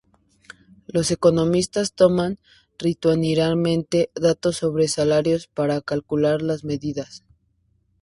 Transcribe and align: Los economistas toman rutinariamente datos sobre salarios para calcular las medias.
Los 0.87 1.11
economistas 1.11 1.93
toman 1.93 2.39
rutinariamente 2.79 4.09
datos 4.15 4.57
sobre 4.57 4.87
salarios 4.87 5.45
para 5.45 5.79
calcular 5.81 6.41
las 6.41 6.63
medias. 6.63 7.23